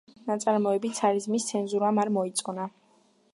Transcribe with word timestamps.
ნაწარმოები 0.27 0.89
ცარიზმის 0.99 1.45
ცენზურამ 1.51 2.01
არ 2.05 2.13
მოიწონა. 2.17 2.67